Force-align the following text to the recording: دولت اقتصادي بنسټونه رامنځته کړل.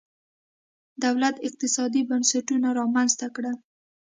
دولت 1.03 1.35
اقتصادي 1.47 2.01
بنسټونه 2.09 2.67
رامنځته 2.79 3.27
کړل. 3.35 3.57